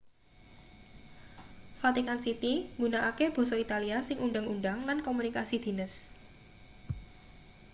vatican 1.81 2.19
city 2.25 2.53
nggunakake 2.77 3.25
basa 3.35 3.55
italia 3.65 3.97
ing 4.11 4.17
undhang-undhang 4.25 4.79
lan 4.87 4.97
komunikasi 5.07 5.55
dhines 5.63 5.93